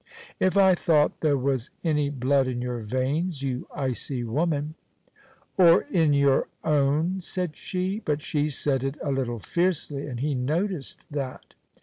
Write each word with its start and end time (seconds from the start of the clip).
"If 0.39 0.57
I 0.57 0.73
thought 0.73 1.19
there 1.21 1.37
was 1.37 1.69
any 1.83 2.09
blood 2.09 2.47
in 2.47 2.59
your 2.59 2.79
veins, 2.79 3.43
you 3.43 3.67
icy 3.71 4.23
woman" 4.23 4.73
"Or 5.59 5.83
in 5.91 6.11
your 6.13 6.47
own," 6.63 7.21
said 7.21 7.55
she. 7.55 7.99
But 8.03 8.19
she 8.19 8.47
said 8.49 8.83
it 8.83 8.97
a 9.03 9.11
little 9.11 9.37
fiercely, 9.37 10.07
and 10.07 10.19
he 10.19 10.33
noticed 10.33 11.05
that. 11.11 11.53